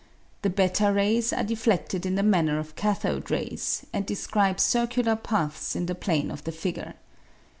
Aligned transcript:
The 0.41 0.49
i^ 0.49 0.95
rays 0.95 1.31
are 1.31 1.43
defleded 1.43 2.07
in 2.07 2.15
the 2.15 2.23
manner 2.23 2.57
of 2.57 2.75
cathode 2.75 3.29
rays, 3.29 3.85
and 3.93 4.03
describe 4.03 4.59
circular 4.59 5.15
paths 5.15 5.75
in 5.75 5.85
the 5.85 5.93
plane 5.93 6.31
of 6.31 6.43
the 6.43 6.51
figure. 6.51 6.95